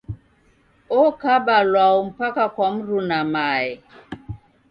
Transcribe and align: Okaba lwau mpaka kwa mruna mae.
Okaba 1.01 1.55
lwau 1.71 1.97
mpaka 2.09 2.43
kwa 2.55 2.67
mruna 2.75 3.19
mae. 3.33 3.69